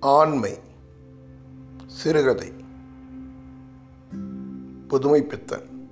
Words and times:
ஆண்மை 0.00 0.58
சிறுகதை 1.86 2.52
புதுமை 4.88 5.22
பித்தன். 5.22 5.90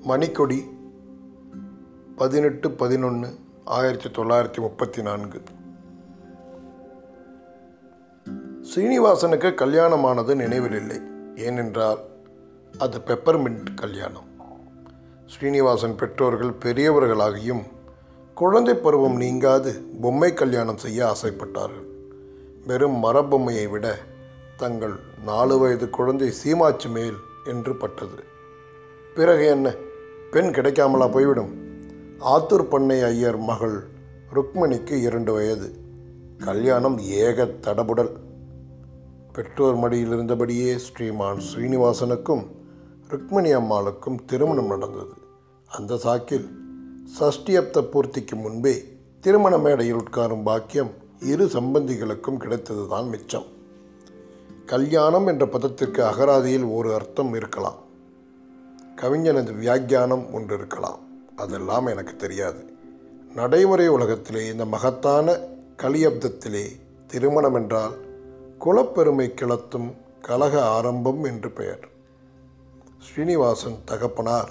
மணிக்கொடி 0.00 0.64
பதினெட்டு 2.16 2.70
பதினொன்று 2.70 3.38
ஆயிரத்தி 3.64 4.08
தொள்ளாயிரத்தி 4.08 4.56
முப்பத்தி 4.56 5.02
நான்கு. 5.02 5.42
ஸ்ரீனிவாசனுக்கு 8.62 9.50
கல்யாணமானது 9.54 10.34
நினைவில் 10.34 10.72
இல்லை 10.72 11.00
ஏனென்றால் 11.36 11.98
அது 12.78 12.98
பெப்பர்மின்ட் 12.98 13.74
கல்யாணம். 13.74 14.28
ஸ்ரீனிவாசன் 15.26 15.96
பெற்றோர்கள் 15.96 16.54
பெரியவர்களாகியும் 16.60 17.62
குழந்தை 18.34 18.74
பருவம் 18.74 19.16
நீங்காது 19.16 19.72
பொம்மை 20.00 20.34
கல்யாணம் 20.34 20.78
செய்ய 20.78 21.12
ஆசைப்பட்டார்கள். 21.12 21.89
வெறும் 22.70 23.04
மரபொம்மையை 23.04 23.68
விட 23.68 23.98
தங்கள் 24.56 24.94
நாலு 25.24 25.58
வயது 25.58 25.90
குழந்தை 25.90 26.32
சீமாச்சு 26.44 26.88
மேல் 26.88 27.16
என்று 27.44 27.76
பட்டது. 27.76 28.24
பிறகு 29.14 29.46
என்ன? 29.46 29.74
பெண் 30.30 30.44
கிடைக்காமலா 30.44 31.12
போய்விடும். 31.12 31.54
ஆத்தூர் 32.20 32.62
பண்ணை 32.62 33.02
ஐயர் 33.02 33.36
மகள் 33.36 33.82
ருக்மணிக்கு 34.34 35.00
இரண்டு 35.00 35.32
வயது. 35.32 35.72
கல்யாணம் 36.38 36.98
ஏக 36.98 37.44
தடபுடல். 37.44 38.10
பெற்றோர் 39.32 39.76
மடியில் 39.76 40.12
இருந்தபடியே 40.12 40.76
ஸ்ரீமான் 40.76 41.40
ஸ்ரீனிவாசனுக்கும் 41.54 42.46
ருக்மிணி 43.08 43.54
அம்மாளுக்கும் 43.54 44.24
திருமணம் 44.26 44.66
நடந்தது. 44.66 45.14
அந்த 45.68 45.94
சாக்கில் 45.94 46.48
சஷ்டியப்த 47.20 47.82
பூர்த்திக்கு 47.82 48.34
முன்பே 48.34 48.84
திருமண 49.20 49.58
மேடையில் 49.58 49.96
உட்காரும் 49.96 50.42
பாக்கியம் 50.42 50.99
இரு 51.20 51.44
சம்பந்திகளுக்கும் 51.44 52.36
கிடைத்தது 52.36 52.88
தான் 52.88 53.08
மிச்சம். 53.08 53.44
கல்யாணம் 54.66 55.26
என்ற 55.26 55.46
பதத்திற்கு 55.46 56.04
அகராதியில் 56.04 56.64
ஒரு 56.64 56.94
அர்த்தம் 56.94 57.34
இருக்கலாம். 57.34 57.78
கவிஞனது 58.96 59.54
வியாக்கியானம் 59.54 60.32
ஒன்று 60.32 60.54
இருக்கலாம். 60.54 60.98
அதெல்லாம் 61.36 61.86
எனக்கு 61.86 62.16
தெரியாது. 62.16 62.72
நடைமுறை 63.34 63.88
உலகத்திலே 63.88 64.46
இந்த 64.46 64.64
மகத்தான 64.64 65.38
கலியப்தத்திலே 65.76 66.64
திருமணம் 67.06 67.54
என்றால் 67.54 67.92
குலப்பெருமை 68.58 69.28
கிளத்தும் 69.34 69.94
கலக 70.20 70.64
ஆரம்பம் 70.64 71.24
என்று 71.24 71.50
பெயர். 71.50 71.88
ஸ்ரீனிவாசன் 72.98 73.78
தகப்பனார் 73.84 74.50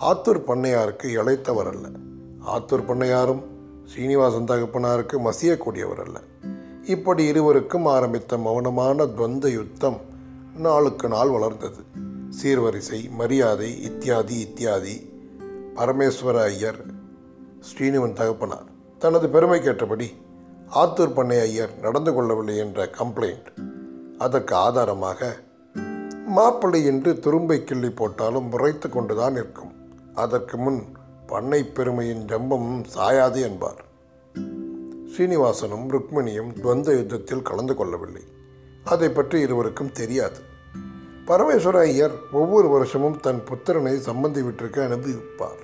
ஆத்தூர் 0.00 0.44
பண்ணையாருக்கு 0.46 1.02
இழைத்தவர் 1.02 1.68
அல்ல 1.68 1.88
ஆத்தூர் 2.46 2.88
பண்ணையாரும் 2.88 3.42
ஸ்ரீனிவாசன் 3.90 4.44
தகப்பனாருக்கு 4.44 5.16
மசியக்கூடியவர் 5.18 6.02
அல்ல. 6.04 6.20
இப்படி 6.84 7.24
இருவருக்கும் 7.24 7.86
ஆரம்பித்த 7.86 8.36
மௌனமான 8.36 9.06
துவந்த 9.06 9.50
யுத்தம் 9.52 9.96
நாளுக்கு 10.56 11.08
நாள் 11.08 11.28
வளர்ந்தது. 11.28 11.80
சீர்வரிசை 12.42 13.10
மரியாதை 13.10 13.82
இத்தியாதி 13.82 14.38
இத்தியாதி. 14.38 15.10
பரமேஸ்வர 15.76 16.42
ஐயர் 16.42 16.80
ஸ்ரீனிவன் 17.60 18.12
தகப்பனார் 18.12 18.68
தனது 18.98 19.28
பெருமை 19.28 19.60
கேட்டபடி 19.60 20.08
ஆத்தூர் 20.74 21.14
பண்ணை 21.14 21.40
ஐயர் 21.40 21.74
நடந்து 21.80 22.14
கொள்ளவில்லை 22.14 22.56
என்ற 22.56 22.90
கம்ப்ளைண்ட். 22.98 23.50
அதற்கு 24.18 24.54
ஆதாரமாக 24.54 25.36
மாப்பிள்ளை 26.26 26.84
என்று 26.84 27.12
துரும்பை 27.12 27.64
கிள்ளி 27.64 27.90
போட்டாலும் 27.90 28.48
முறைத்து 28.48 28.88
கொண்டுதான் 28.88 29.32
இருக்கும் 29.32 29.72
அதற்கு 30.14 30.56
முன் 30.56 30.80
பண்ணை 31.28 31.60
பெருமையின் 31.64 32.24
ஜம்பம் 32.24 32.68
சாயாது 32.94 33.40
என்பார். 33.42 33.80
ஸ்ரீனிவாசனும் 35.12 35.86
ருக்மிணியும் 35.88 36.50
துவந்த 36.62 36.90
யுத்தத்தில் 36.96 37.46
கலந்து 37.48 37.74
கொள்ளவில்லை. 37.74 38.22
அதை 38.84 39.08
பற்றி 39.08 39.40
இருவருக்கும் 39.40 39.92
தெரியாது. 39.92 40.40
பரமேஸ்வர 41.26 41.78
ஐயர் 41.78 42.16
ஒவ்வொரு 42.32 42.68
வருஷமும் 42.68 43.20
தன் 43.20 43.42
புத்திரனை 43.48 43.94
சம்பந்தி 44.08 44.42
வீட்டிற்கு 44.42 44.80
அனுப்பிவிப்பார் 44.80 45.62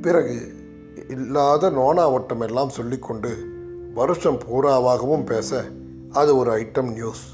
பிறகு 0.00 0.36
இல்லாத 1.08 1.70
நோனாவட்டம் 1.70 2.44
எல்லாம் 2.46 2.68
சொல்லிக்கொண்டு 2.68 3.30
வருஷம் 3.94 4.38
பூராவாகவும் 4.38 5.24
பேச 5.24 5.64
அது 6.10 6.30
ஒரு 6.36 6.50
ஐட்டம் 6.58 6.92
நியூஸ். 6.92 7.24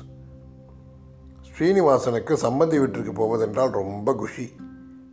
ஸ்ரீனிவாசனுக்கு 1.48 2.34
சம்பந்தி 2.46 2.78
வீட்டிற்கு 2.78 3.12
போவதென்றால் 3.12 3.76
ரொம்ப 3.80 4.14
குஷி. 4.14 4.46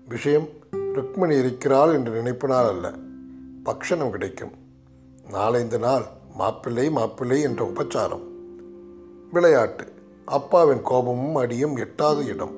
விஷயம் 0.08 0.48
ருக்மணி 0.94 1.40
இருக்கிறாள் 1.40 1.94
என்று 1.94 2.22
நினைப்பினால் 2.24 2.68
அல்ல. 2.68 2.94
பக்ஷணம் 3.66 4.10
கிடைக்கும். 4.10 4.52
நாளைந்து 5.32 5.80
நாள் 5.80 6.04
மாப்பிள்ளை 6.36 6.90
மாப்பிள்ளை 6.90 7.42
என்ற 7.42 7.66
உபச்சாரம். 7.66 8.22
விளையாட்டு. 9.32 9.92
அப்பாவின் 10.26 10.82
கோபமும் 10.82 11.36
அடியும் 11.36 11.76
எட்டாத 11.76 12.24
இடம். 12.24 12.56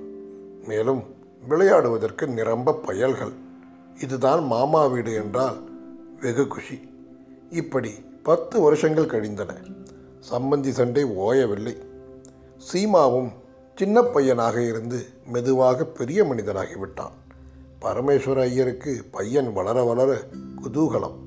மேலும் 0.67 1.03
விளையாடுவதற்கு 1.49 2.27
நிரம்ப 2.27 2.73
பயல்கள். 2.73 3.31
இதுதான் 4.01 4.45
மாமா 4.45 4.85
வீடு 4.85 5.13
என்றால் 5.13 5.57
வெகு 6.21 6.47
குஷி. 6.47 6.89
இப்படி 7.49 7.91
பத்து 8.23 8.59
வருஷங்கள் 8.59 9.05
கழிந்தன. 9.05 9.53
சம்பந்தி 10.31 10.69
சண்டை 10.69 11.03
ஓயவில்லை. 11.03 11.77
சீமாவும் 12.73 13.31
சின்ன 13.75 14.01
பையனாக 14.01 14.61
இருந்து 14.61 15.05
மெதுவாக 15.27 15.85
பெரிய 15.85 16.23
மனிதனாகிவிட்டான். 16.23 17.23
பரமேஸ்வர 17.81 18.39
ஐயருக்கு 18.39 19.05
பையன் 19.11 19.53
வளர 19.53 19.83
வளர 19.83 20.19
குதூகலம். 20.63 21.17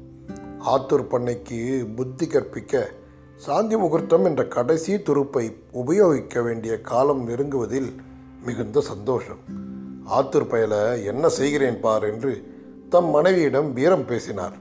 ஆத்தூர் 0.66 1.06
பண்ணைக்கு 1.10 1.86
புத்தி 1.94 2.26
கற்பிக்க 2.26 2.91
சாந்தி 3.36 3.76
முகூர்த்தம் 3.76 4.25
என்ற 4.25 4.47
கடைசி 4.47 5.03
துருப்பை 5.03 5.56
உபயோகிக்க 5.72 6.42
வேண்டிய 6.42 6.81
காலம் 6.81 7.28
நெருங்குவதில் 7.28 7.94
மிகுந்த 8.44 8.81
சந்தோஷம். 8.81 9.38
ஆத்தூர் 10.06 10.50
பயல 10.50 11.04
என்ன 11.04 11.28
செய்கிறேன் 11.28 11.81
பார் 11.81 12.04
என்று 12.04 12.42
தம் 12.88 13.10
மனைவியிடம் 13.10 13.72
வீரம் 13.72 14.06
பேசினார். 14.06 14.56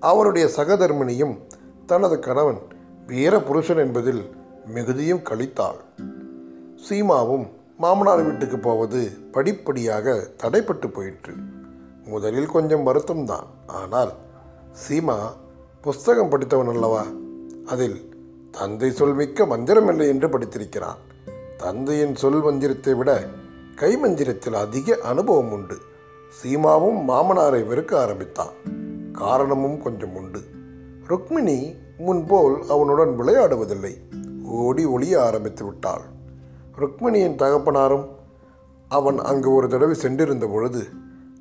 அவருடைய 0.00 0.50
சகதர்மினியும் 0.56 1.38
தனது 1.86 2.18
கணவன் 2.18 2.58
வீர 3.06 3.40
புருஷன் 3.40 3.76
என்பதில் 3.76 4.30
மிகுதியும் 4.66 5.22
கழித்தாள். 5.30 5.80
சீமாவும் 6.74 7.46
மாமனார் 7.78 8.22
வீட்டுக்கு 8.22 8.58
போவது 8.58 9.10
படிப்படியாக 9.32 10.30
தடைப்பட்டு 10.42 10.92
போயிற்று. 10.92 11.32
முதலில் 12.04 12.46
கொஞ்சம் 12.46 12.86
வருத்தம்தான். 12.86 13.46
ஆனால் 13.66 14.12
சீமா 14.72 15.16
புஸ்தகம் 15.80 16.28
படித்தவன் 16.28 16.68
அல்லவா? 16.68 17.04
அதில் 17.66 18.24
தந்தை 18.50 18.90
சொல் 18.90 19.14
மிக்க 19.14 19.46
மந்திரமில்லை 19.46 20.06
என்று 20.06 20.28
படித்திருக்கிறான். 20.28 20.96
தந்தையின் 21.56 22.14
சொல் 22.14 22.42
மந்திரத்தை 22.42 22.94
விட 22.94 23.26
கை 23.74 23.96
மந்திரத்தில் 23.96 24.54
அதிக 24.54 24.98
அனுபவம் 25.02 25.52
உண்டு. 25.52 25.78
சீமாவும் 26.28 27.08
மாமனாரை 27.08 27.62
வெறுக்க 27.66 27.94
ஆரம்பித்தான். 27.94 28.52
காரணமும் 29.12 29.82
கொஞ்சம் 29.82 30.14
உண்டு. 30.14 30.40
ருக்மிணி 31.06 31.74
முன்போல் 31.98 32.64
அவனுடன் 32.68 33.20
விளையாடுவதில்லை. 33.20 33.96
ஓடி 34.44 34.84
ஒளிய 34.84 35.16
ஆரம்பித்து 35.16 35.64
விட்டாள். 35.64 36.14
ருக்மிணியின் 36.80 37.36
தகப்பனாரும் 37.36 38.06
அவன் 38.88 39.18
அங்கு 39.18 39.52
ஒரு 39.52 39.68
தடவை 39.68 39.94
சென்றிருந்த 39.94 40.46
பொழுது 40.46 40.82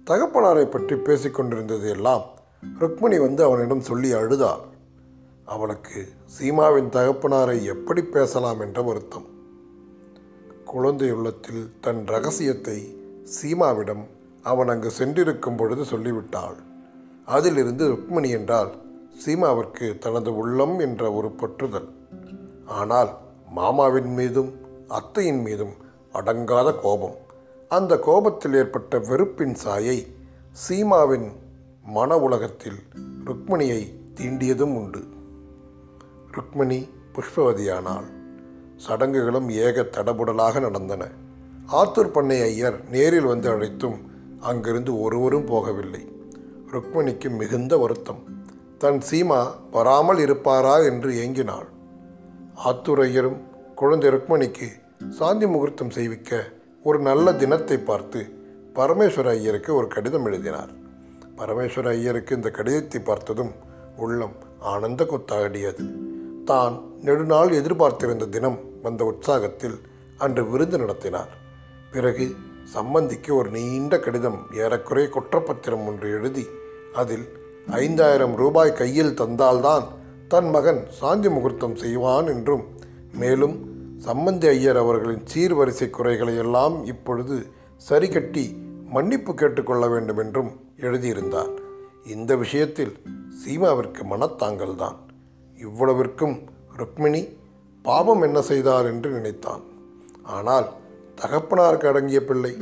தகப்பனாரை 0.03 0.65
பற்றி 0.65 0.95
பேசிக்கொண்டிருந்தது 0.95 1.87
எல்லாம் 1.89 2.23
ருக்மிணி 2.79 3.17
வந்து 3.19 3.41
அவனிடம் 3.43 3.81
சொல்லி 3.81 4.09
அழுதாள். 4.11 4.63
அவளுக்கு 5.45 5.99
சீமாவின் 6.25 6.89
தகப்பனாரை 6.89 7.57
எப்படி 7.63 8.01
பேசலாம் 8.03 8.59
என்ற 8.59 8.81
வருத்தம். 8.81 9.27
குழந்தை 10.65 11.11
உள்ளத்தில் 11.11 11.63
தன் 11.81 12.01
ரகசியத்தை 12.05 12.77
சீமாவிடம் 13.35 14.03
அவன் 14.43 14.67
அங்கு 14.67 14.91
சென்றிருக்கும் 14.91 15.57
பொழுது 15.57 15.83
சொல்லிவிட்டாள். 15.85 16.57
அதிலிருந்து 17.25 17.85
ருக்மிணி 17.87 18.29
என்றால் 18.29 18.71
சீமாவிற்கு 19.25 19.97
தனது 19.97 20.31
உள்ளம் 20.35 20.79
என்ற 20.79 21.11
ஒரு 21.11 21.31
பற்றுதல். 21.41 21.89
ஆனால் 22.65 23.11
மாமாவின் 23.49 24.11
மீதும் 24.13 24.51
அத்தையின் 24.87 25.41
மீதும் 25.41 25.73
அடங்காத 26.13 26.79
கோபம். 26.79 27.15
அந்த 27.69 27.99
கோபத்தில் 27.99 28.53
ஏற்பட்ட 28.53 28.99
வெறுப்பின் 28.99 29.55
சாயை 29.55 30.07
சீமாவின் 30.51 31.31
மன 31.83 32.19
உலகத்தில் 32.19 32.75
ருக்மிணியை 33.25 33.93
தீண்டியதும் 34.13 34.75
உண்டு. 34.75 35.03
ருக்மிணி 36.31 36.89
புஷ்பவதியானாள் 37.13 38.03
சடங்குகளும் 38.75 39.49
ஏக 39.49 39.81
தடபுடலாக 39.81 40.59
நடந்தன. 40.59 41.07
ஆத்தூர் 41.67 42.11
பண்ணை 42.11 42.41
ஐயர் 42.41 42.89
நேரில் 42.89 43.23
வந்து 43.23 43.49
அழைத்தும் 43.49 44.11
அங்கிருந்து 44.39 44.99
ஒருவரும் 45.01 45.47
போகவில்லை. 45.47 46.07
ருக்மிணிக்கு 46.71 47.29
மிகுந்த 47.29 47.77
வருத்தம். 47.77 48.23
தன் 48.77 49.01
சீமா 49.11 49.47
வராமல் 49.71 50.17
இருப்பாரா 50.17 50.77
என்று 50.77 51.11
ஏங்கினாள். 51.11 51.67
ஆத்தூர் 52.65 53.01
ஐயரும் 53.01 53.53
குழந்தை 53.75 54.09
ருக்மணிக்கு 54.09 54.67
சாந்தி 55.19 55.45
முகூர்த்தம் 55.45 55.89
செய்விக்க 55.89 56.31
ஒரு 56.83 56.99
நல்ல 56.99 57.33
தினத்தை 57.33 57.77
பார்த்து 57.79 58.19
பரமேஸ்வர 58.75 59.27
ஐயருக்கு 59.29 59.71
ஒரு 59.75 59.87
கடிதம் 59.87 60.25
எழுதினார். 60.25 60.71
பரமேஸ்வர 61.37 61.87
ஐயருக்கு 61.89 62.35
இந்த 62.35 62.49
கடிதத்தை 62.49 62.99
பார்த்ததும் 62.99 63.51
உள்ளம் 63.97 64.35
ஆனந்த 64.59 65.03
கொத்தாடியது 65.03 65.85
தான் 66.45 66.75
நெடுநாள் 67.01 67.51
எதிர்பார்த்திருந்த 67.51 68.25
தினம் 68.25 68.59
வந்த 68.81 69.03
உற்சாகத்தில் 69.05 69.77
அன்று 70.17 70.45
விருந்து 70.51 70.77
நடத்தினார். 70.77 71.31
பிறகு 71.91 72.27
சம்பந்திக்கு 72.75 73.31
ஒரு 73.35 73.49
நீண்ட 73.49 73.99
கடிதம் 73.99 74.39
ஏறக்குறைய 74.53 75.09
குற்றப்பத்திரம் 75.09 75.85
ஒன்று 75.87 76.09
எழுதி 76.09 76.45
அதில் 76.93 77.25
ஐந்தாயிரம் 77.83 78.35
ரூபாய் 78.35 78.73
கையில் 78.73 79.17
தந்தால்தான் 79.21 79.85
தன் 80.27 80.49
மகன் 80.49 80.81
சாந்தி 80.99 81.29
முகூர்த்தம் 81.29 81.75
செய்வான் 81.75 82.27
என்றும் 82.27 82.63
மேலும் 83.15 83.55
சம்பந்தி 84.05 84.47
ஐயர் 84.47 84.77
அவர்களின் 84.77 85.25
சீர்வரிசை 85.33 85.89
குறைகளை 85.89 86.35
எல்லாம் 86.37 86.85
இப்பொழுது 86.85 87.35
சரிகட்டி 87.89 88.45
மன்னிப்பு 88.89 89.33
கேட்டுக்கொள்ள 89.33 89.87
வேண்டும் 89.87 90.17
என்றும் 90.17 90.51
எழுதியிருந்தார். 90.77 91.51
இந்த 92.05 92.35
விஷயத்தில் 92.35 92.93
சீமாவிற்கு 93.41 94.01
மனத்தாங்கல்தான். 94.09 94.97
இவ்வளவிற்கும் 95.57 96.35
ருக்மிணி 96.75 97.21
பாபம் 97.81 98.21
என்ன 98.21 98.41
செய்தார் 98.41 98.85
என்று 98.85 99.09
நினைத்தான். 99.09 99.63
ஆனால் 100.23 100.67
தகப்பனாருக்கு 101.21 101.87
அடங்கிய 101.87 102.21
பிள்ளை 102.25 102.53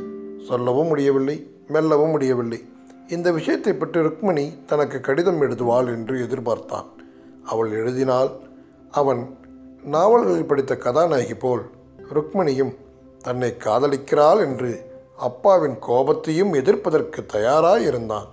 சொல்லவும் 0.48 0.86
முடியவில்லை 0.86 1.36
மெல்லவும் 1.68 2.10
முடியவில்லை. 2.10 2.60
இந்த 3.08 3.28
விஷயத்தை 3.32 3.72
பற்றி 3.72 4.00
ருக்மிணி 4.00 4.44
தனக்கு 4.66 5.00
கடிதம் 5.00 5.40
எழுதுவாள் 5.42 5.86
என்று 5.86 6.14
எதிர்பார்த்தான். 6.26 6.88
அவள் 7.44 7.72
எழுதினால் 7.72 8.30
அவன் 8.90 9.22
நாவல்களில் 9.84 10.46
படித்த 10.46 10.76
கதாநாயகி 10.76 11.34
போல் 11.34 11.62
ருக்மணியும் 12.12 12.76
தன்னை 13.22 13.56
காதலிக்கிறாள் 13.58 14.40
என்று 14.40 14.86
அப்பாவின் 15.16 15.76
கோபத்தையும் 15.86 16.52
எதிர்ப்பதற்கு 16.52 17.26
தயாராய் 17.26 17.84
இருந்தான் 17.84 18.26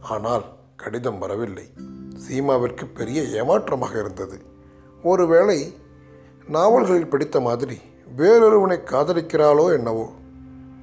ஆனால் 0.00 0.44
கடிதம் 0.76 1.18
வரவில்லை. 1.18 1.72
சீமாவிற்கு 2.28 2.84
பெரிய 2.94 3.22
ஏமாற்றமாக 3.22 3.98
இருந்தது. 3.98 4.38
ஒருவேளை 5.02 5.74
நாவல்களில் 6.46 7.08
படித்த 7.08 7.40
மாதிரி 7.40 7.78
வேறொருவனை 8.16 8.78
காதலிக்கிறாளோ 8.90 9.72
என்னவோ? 9.72 10.06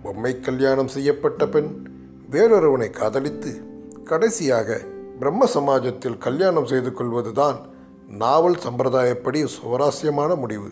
பொம்மை 0.03 0.39
கல்யாணம் 0.39 0.87
செய்யப்பட்ட 0.87 1.47
பெண் 1.47 1.85
வேறொருவனை 2.31 2.89
காதலித்து 2.89 3.61
கடைசியாக 4.03 4.79
பிரம்ம 5.19 5.47
சமாஜத்தில் 5.53 6.17
கல்யாணம் 6.17 6.65
செய்து 6.65 6.93
கொள்வதுதான் 6.93 7.70
நாவல் 8.11 8.55
சம்பிரதாயப்படி 8.55 9.45
சுவாரஸ்யமான 9.45 10.35
முடிவு. 10.35 10.69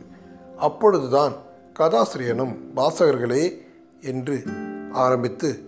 அப்பொழுதுதான் 0.57 1.33
கதாசிரியனும் 1.79 2.57
வாசகர்களே 2.75 3.57
என்று 4.01 4.43
ஆரம்பித்து 4.91 5.59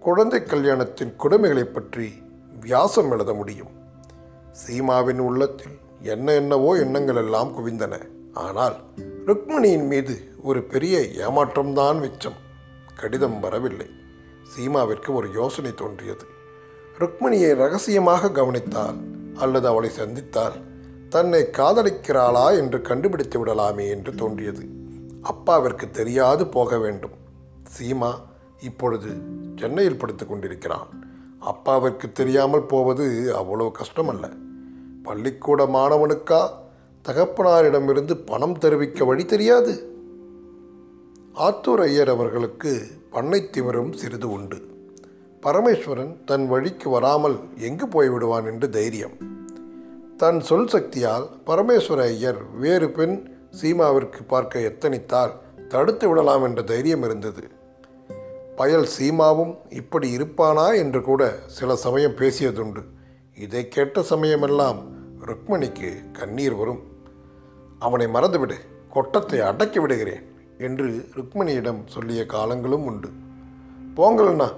குழந்தை 0.00 0.40
கல்யாணத்தின் 0.40 1.14
கொடுமைகளைப் 1.16 1.74
பற்றி 1.74 2.12
வியாசம் 2.60 3.10
எழுத 3.10 3.32
முடியும். 3.32 3.66
சீமாவின் 4.52 5.18
உள்ளத்தில் 5.18 5.78
என்ன 6.02 6.32
என்னவோ 6.32 6.78
எண்ணங்கள் 6.78 7.16
எல்லாம் 7.16 7.56
குவிந்தன. 7.56 8.06
ஆனால் 8.34 8.76
ருக்மிணியின் 9.26 9.86
மீது 9.86 10.18
ஒரு 10.42 10.62
பெரிய 10.62 10.98
ஏமாற்றம்தான் 11.00 12.00
மிச்சம். 12.00 12.36
கடிதம் 12.94 13.40
வரவில்லை. 13.40 13.86
சீமாவிற்கு 14.56 15.14
ஒரு 15.14 15.28
யோசனை 15.32 15.74
தோன்றியது. 15.74 16.24
ருக்மிணியை 16.98 17.54
ரகசியமாக 17.54 18.30
கவனித்தால் 18.30 18.96
அல்லது 19.34 19.68
அவளை 19.68 19.90
சந்தித்தால் 19.90 20.68
தன்னை 21.10 21.48
காதலிக்கிறாளா 21.52 22.56
என்று 22.56 22.82
கண்டுபிடித்து 22.82 23.44
விடலாமே 23.44 23.88
என்று 23.90 24.14
தோன்றியது. 24.14 24.68
அப்பாவிற்கு 25.22 25.90
தெரியாது 25.90 26.46
போக 26.46 26.78
வேண்டும். 26.78 27.10
சீமா 27.78 28.14
இப்பொழுது 28.60 29.08
சென்னையில் 29.56 29.98
படித்துக் 29.98 30.28
கொண்டிருக்கிறான். 30.28 30.88
அப்பாவிற்கு 31.38 32.12
தெரியாமல் 32.12 32.66
போவது 32.66 33.34
அவ்வளவு 33.34 33.72
கஷ்டமல்ல. 33.78 34.36
பள்ளிக்கூட 35.02 35.66
மாணவனுக்கா? 35.66 36.48
தகப்பனாரிடமிருந்து 37.08 38.26
பணம் 38.26 38.58
தெரிவிக்க 38.58 39.04
வழி 39.04 39.24
தெரியாது. 39.24 39.92
ஆத்தூர் 41.34 41.80
ஐயர் 41.80 42.08
அவர்களுக்கு 42.08 42.86
பண்ணை 43.10 43.50
திமிரும் 43.52 43.92
சிறிது 43.92 44.30
உண்டு. 44.30 44.56
பரமேஸ்வரன் 45.42 46.24
தன் 46.24 46.48
வழிக்கு 46.48 46.90
வராமல் 46.90 47.38
எங்கு 47.58 47.86
போய்விடுவான் 47.86 48.44
என்று 48.44 48.70
தைரியம். 48.70 49.38
தன் 50.20 50.40
சொல் 50.40 50.66
சக்தியால் 50.66 51.30
பரமேஸ்வர 51.46 52.00
ஐயர் 52.02 52.50
வேறு 52.58 52.90
பெண் 52.90 53.38
சீமாவிற்கு 53.62 54.22
பார்க்க 54.26 54.58
எத்தனித்தால் 54.58 55.32
தடுத்து 55.68 56.08
விடலாம் 56.08 56.42
என்ற 56.42 56.62
தைரியம் 56.62 57.02
இருந்தது. 57.02 57.42
பயல் 58.56 58.86
சீமாவும் 58.98 59.56
இப்படி 59.68 60.16
இருப்பானா 60.16 60.76
என்று 60.76 61.02
கூட 61.02 61.38
சில 61.46 61.76
சமயம் 61.76 62.16
பேசியதுண்டு. 62.16 62.82
இதை 63.34 63.68
கேட்ட 63.68 64.02
சமயமெல்லாம் 64.02 64.80
ருக்மணிக்கு 65.20 66.12
கண்ணீர் 66.12 66.54
வரும். 66.54 66.82
அவனை 67.78 68.06
மறந்துவிடு 68.06 68.54
கொட்டத்தை 68.90 69.40
அடக்கி 69.40 69.78
விடுகிறேன் 69.78 70.22
என்று 70.58 71.06
ருக்மணியிடம் 71.16 71.80
சொல்லிய 71.86 72.26
காலங்களும் 72.26 72.84
உண்டு. 72.84 73.08
போங்கள்ண்ணா 73.96 74.52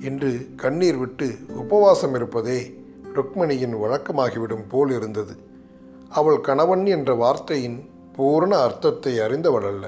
என்று 0.00 0.46
கண்ணீர் 0.56 0.96
விட்டு 0.96 1.34
உபவாசம் 1.56 2.14
இருப்பதே 2.14 2.78
ருக்மணியின் 3.14 3.76
வழக்கமாகிவிடும் 3.82 4.68
போல் 4.68 4.90
இருந்தது. 4.90 5.36
அவள் 6.08 6.40
கணவன் 6.40 6.86
என்ற 6.86 7.14
வார்த்தையின் 7.14 7.90
பூரண 8.12 8.58
அர்த்தத்தை 8.58 9.18
அறிந்தவளல்ல. 9.18 9.84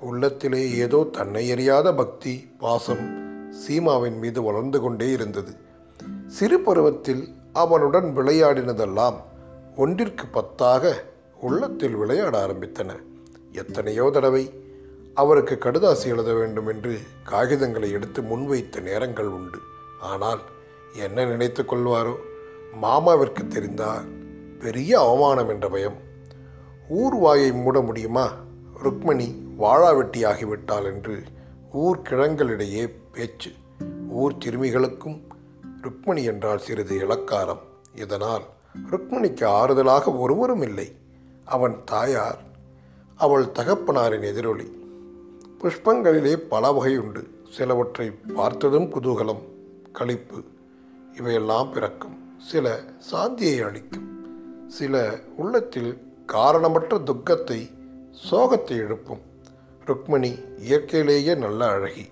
உள்ளத்திலே 0.00 0.70
ஏதோ 0.70 1.08
தன்னை 1.12 1.50
அறியாத 1.50 1.94
பக்தி 1.94 2.48
பாசம் 2.58 3.04
சீமாவின் 3.50 4.18
மீது 4.18 4.42
வளர்ந்து 4.42 4.80
கொண்டே 4.80 5.08
இருந்தது. 5.10 5.52
சிறு 6.26 6.60
பருவத்தில் 6.60 7.34
அவனுடன் 7.52 8.16
விளையாடினதெல்லாம் 8.16 9.16
ஒன்றிற்கு 9.76 10.26
பத்தாக 10.32 10.92
உள்ளத்தில் 11.40 11.94
விளையாட 11.94 12.46
ஆரம்பித்தன. 12.46 12.90
எத்தனையோ 13.52 14.10
தடவை 14.12 14.44
அவருக்கு 15.14 15.58
கடுதாசி 15.60 16.06
எழுத 16.06 16.32
வேண்டும் 16.32 16.66
என்று 16.66 16.98
காகிதங்களை 17.30 17.90
எடுத்து 17.90 18.22
முன்வைத்த 18.22 18.80
நேரங்கள் 18.80 19.26
உண்டு. 19.26 19.58
ஆனால் 20.00 20.40
என்ன 20.92 21.24
நினைத்து 21.24 21.62
கொள்வாரோ? 21.62 22.14
மாமாவிற்கு 22.72 23.46
தெரிந்தால் 23.46 24.04
பெரிய 24.58 25.00
அவமானம் 25.00 25.48
என்ற 25.48 25.68
பயம். 25.68 25.96
ஊர் 26.88 27.14
வாயை 27.14 27.52
மூட 27.52 27.80
முடியுமா? 27.80 28.32
ருக்மணி 28.82 29.34
வாழாவெட்டி 29.58 30.24
ஆகிவிட்டாள் 30.24 30.84
என்று 30.84 31.22
ஊர் 31.72 31.98
கிழங்களிடையே 31.98 32.92
பேச்சு. 33.12 33.52
ஊர் 34.08 34.34
சிறுமிகளுக்கும் 34.38 35.20
ருக்மணி 35.82 36.24
என்றால் 36.24 36.58
சிறிது 36.58 37.08
இலக்காரம் 37.08 37.58
இதனால் 37.94 38.42
ருக்மணிக்கு 38.90 39.44
ஆறுதலாக 39.44 40.18
ஒருவரும் 40.18 40.62
இல்லை. 40.62 40.96
அவன் 41.44 41.76
தாயார் 41.84 42.38
அவள் 43.16 43.44
தகப்பனாரின் 43.44 44.22
எதிரொலி. 44.22 44.72
புஷ்பங்களிலே 45.62 46.34
பல 46.34 46.72
வகை 46.72 46.98
உண்டு 46.98 47.28
சிலவற்றை 47.48 48.10
பார்த்ததும் 48.10 48.92
குதூகலம் 48.92 49.42
களிப்பு 49.92 50.44
இவையெல்லாம் 51.16 51.70
பிறக்கும். 51.70 52.17
சில 52.38 52.80
சாந்தியை 53.12 53.64
அளிக்கும். 53.64 54.24
சில 54.68 55.18
உள்ளத்தில் 55.36 56.02
காரணமற்ற 56.26 56.98
துக்கத்தை 56.98 57.70
சோகத்தை 58.30 58.70
எழுப்பும். 58.70 59.20
ருக்மணி 59.86 60.58
இயற்கையிலேயே 60.58 61.34
நல்ல 61.34 61.66
அழகி. 61.66 62.06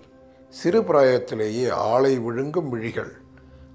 சிறு 0.49 0.81
பிராயத்திலேயே 0.81 1.69
ஆளை 1.69 2.19
விழுங்கும் 2.19 2.69
விழிகள். 2.69 3.11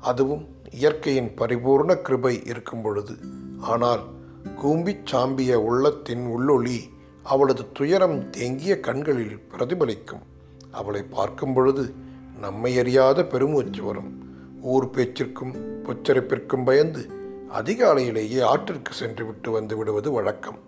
அதுவும் 0.01 0.47
இயற்கையின் 0.71 1.35
பரிபூர்ண 1.37 1.95
கிருபை 1.95 2.45
இருக்கும் 2.45 2.83
பொழுது. 2.83 3.15
ஆனால் 3.61 4.01
கூம்பிச் 4.63 5.07
சாம்பிய 5.07 5.61
உள்ளத்தின் 5.61 6.27
உள்ளொளி 6.27 6.79
அவளது 7.23 7.73
துயரம் 7.73 8.31
தேங்கிய 8.31 8.81
கண்களில் 8.81 9.43
பிரதிபலிக்கும். 9.51 10.23
அவளை 10.71 11.03
பார்க்கும் 11.03 11.53
பொழுது 11.53 11.95
நம்மை 12.41 12.79
அறியாத 12.79 13.25
பெருமூச்சு 13.25 13.83
வரும். 13.83 14.22
ஊர் 14.63 14.91
பேச்சிற்கும் 14.91 15.55
பொச்சரிப்பிற்கும் 15.85 16.65
பயந்து 16.65 17.07
அதிகாலையிலேயே 17.49 18.43
ஆற்றிற்கு 18.43 18.91
சென்று 18.91 19.27
விட்டு 19.27 19.51
வந்து 19.51 19.77
விடுவது 19.77 20.11
வழக்கம். 20.11 20.59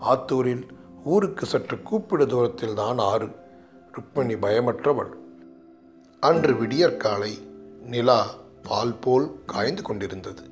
ஆத்தூரில் 0.00 0.68
ஊருக்கு 1.04 1.46
சற்று 1.46 1.82
கூப்பிடு 1.82 2.26
தூரத்தில் 2.26 2.74
தான் 2.74 2.98
ஆறு. 2.98 3.28
ருக்மணி 3.92 4.36
பயமற்றவள். 4.38 5.12
அன்று 6.20 6.56
விடியற்காலை 6.56 7.38
நிலா 7.82 8.30
பால் 8.62 8.94
போல் 8.94 9.44
காய்ந்து 9.46 9.82
கொண்டிருந்தது. 9.82 10.42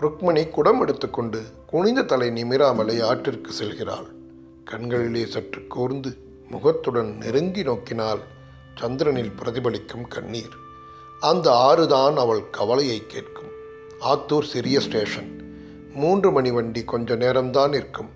ருக்மணி 0.00 0.50
குடம் 0.50 0.80
எடுத்துக்கொண்டு 0.80 1.42
குனிந்த 1.66 2.02
தலை 2.02 2.30
நிமிராமலே 2.30 3.02
ஆற்றிற்கு 3.02 3.48
செல்கிறாள். 3.48 4.08
கண்களிலே 4.64 5.26
சற்று 5.26 5.66
கூர்ந்து 5.66 6.16
முகத்துடன் 6.50 7.16
நெருங்கி 7.16 7.62
நோக்கினால் 7.62 8.20
சந்திரனில் 8.74 9.32
பிரதிபலிக்கும் 9.38 10.08
கண்ணீர். 10.08 10.60
அந்த 11.22 11.50
ஆறுதான் 11.50 12.16
அவள் 12.16 12.50
கவலையை 12.50 13.02
கேட்கும். 13.06 13.50
ஆத்தூர் 14.00 14.42
சிறிய 14.42 14.80
ஸ்டேஷன். 14.80 15.54
மூன்று 15.94 16.32
மணி 16.32 16.50
வண்டி 16.50 16.84
கொஞ்ச 16.84 17.16
நேரம்தான் 17.16 17.68
இருக்கும் 17.68 18.08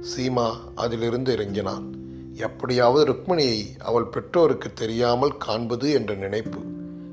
சீமா 0.00 0.56
அதிலிருந்து 0.74 1.32
இறங்கினான். 1.32 1.92
எப்படியாவது 2.34 3.12
ருக்மிணியை 3.12 3.78
அவள் 3.78 4.04
பெற்றோருக்கு 4.04 4.72
தெரியாமல் 4.72 5.36
காண்பது 5.36 5.92
என்ற 5.92 6.14
நினைப்பு. 6.14 6.58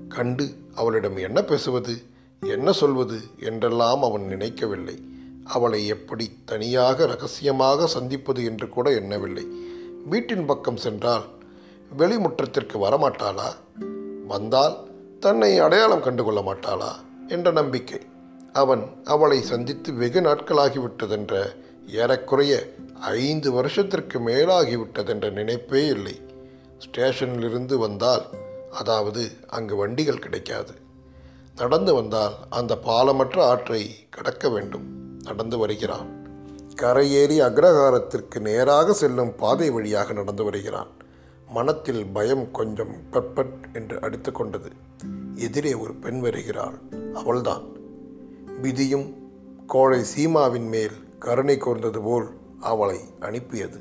கண்டு 0.09 0.55
அவளிடம் 0.75 1.17
என்ன 1.17 1.41
பேசுவது 1.41 2.01
என்ன 2.41 2.71
சொல்வது 2.71 3.19
என்றெல்லாம் 3.39 4.03
அவன் 4.03 4.25
நினைக்கவில்லை. 4.25 5.01
அவளை 5.43 5.87
எப்படி 5.87 6.31
தனியாக 6.45 7.05
ரகசியமாக 7.05 7.87
சந்திப்பது 7.87 8.43
என்று 8.45 8.69
கூட 8.69 8.91
எண்ணவில்லை. 8.91 9.47
வீட்டின் 10.05 10.45
பக்கம் 10.45 10.77
சென்றால் 10.77 11.23
வெளிமுற்றத்திற்கு 11.97 12.73
வரமாட்டாளா? 12.73 13.55
வந்தால் 14.27 14.86
தன்னை 15.19 15.59
அடையாளம் 15.59 16.01
கண்டுகொள்ள 16.01 16.41
மாட்டாளா? 16.41 16.91
என்ற 17.27 17.51
நம்பிக்கை. 17.51 17.99
அவன் 18.53 19.01
அவளை 19.03 19.41
சந்தித்து 19.41 19.93
வெகு 19.93 20.21
நாட்களாகிவிட்டதென்ற 20.21 21.55
ஏறக்குறைய 21.87 22.73
ஐந்து 22.99 23.51
வருஷத்திற்கு 23.51 24.19
மேலாகிவிட்டதென்ற 24.19 25.31
நினைப்பே 25.31 25.85
இல்லை. 25.85 26.21
ஸ்டேஷனிலிருந்து 26.77 27.75
வந்தால் 27.75 28.21
அதாவது 28.71 29.29
அங்கு 29.47 29.75
வண்டிகள் 29.75 30.19
கிடைக்காது. 30.19 30.71
நடந்து 31.55 31.93
வந்தால் 31.93 32.33
அந்த 32.49 32.75
பாலமற்ற 32.75 33.43
ஆற்றை 33.43 33.95
கடக்க 34.09 34.49
வேண்டும். 34.49 35.15
நடந்து 35.23 35.57
வருகிறான். 35.57 36.25
கரையேறி 36.75 37.41
அக்ரஹாரத்திற்கு 37.41 38.39
நேராக 38.39 38.93
செல்லும் 38.93 39.35
பாதை 39.35 39.69
வழியாக 39.69 40.13
நடந்து 40.13 40.43
வருகிறான். 40.43 40.87
மனத்தில் 41.47 42.05
பயம் 42.05 42.51
கொஞ்சம் 42.51 42.95
பட்பட் 43.11 43.73
என்று 43.73 44.01
அடித்து 44.01 44.31
கொண்டது. 44.31 44.71
எதிரே 45.35 45.73
ஒரு 45.73 45.95
பெண் 45.95 46.19
வருகிறாள். 46.19 46.79
அவள்தான். 47.13 47.63
விதியும் 48.61 49.31
கோழை 49.67 50.03
சீமாவின் 50.03 50.67
மேல் 50.67 50.91
கருணை 51.19 51.57
கூர்ந்தது 51.57 52.01
போல் 52.01 52.27
அவளை 52.59 52.99
அனுப்பியது. 53.19 53.79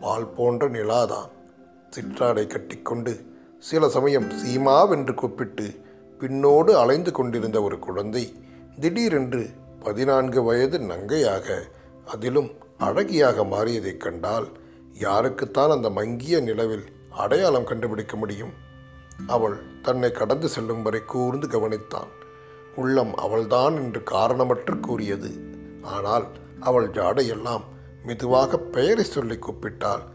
பால் 0.00 0.32
போன்ற 0.32 0.68
நிலாதான் 0.68 1.28
சிற்றாடை 1.90 2.46
கட்டிக்கொண்டு 2.46 3.24
சில 3.58 3.88
சமயம் 3.88 4.30
சீமாவென்று 4.30 5.14
கூப்பிட்டு 5.14 5.70
பின்னோடு 6.18 6.70
அலைந்து 6.70 7.12
கொண்டிருந்த 7.12 7.62
ஒரு 7.62 7.78
குழந்தை 7.78 8.32
திடீரென்று 8.80 9.48
பதினான்கு 9.80 10.42
வயது 10.42 10.78
நங்கையாக 10.78 11.62
அதிலும் 12.04 12.50
அழகியாக 12.78 13.44
மாறியதைக் 13.44 14.00
கண்டால் 14.00 14.46
யாருக்குத்தான் 14.98 15.70
அந்த 15.70 15.90
மங்கிய 15.90 16.40
நிலவில் 16.40 16.84
அடையாளம் 17.10 17.64
கண்டுபிடிக்க 17.64 18.16
முடியும்? 18.16 18.52
அவள் 19.26 19.80
தன்னை 19.82 20.12
கடந்து 20.12 20.48
செல்லும் 20.48 20.82
வரை 20.82 21.04
கூர்ந்து 21.04 21.46
கவனித்தான். 21.46 22.08
உள்ளம் 22.76 23.14
அவள்தான் 23.16 23.76
என்று 23.76 24.02
காரணமற்று 24.10 24.80
கூறியது. 24.80 25.30
ஆனால் 25.82 26.26
அவள் 26.60 26.90
ஜாடையெல்லாம் 26.90 27.62
மெதுவாக 28.04 28.58
பெயரை 28.58 29.04
சொல்லி 29.04 29.38
கூப்பிட்டாள். 29.38 30.14